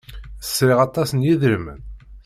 Sriɣ 0.41 0.79
aṭas 0.87 1.09
n 1.13 1.23
yidrimen? 1.25 1.81